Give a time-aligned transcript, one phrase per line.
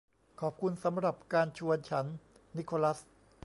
[0.41, 2.05] ขอบคุณสำหรับการชวนฉัน
[2.57, 2.99] นิโคลัส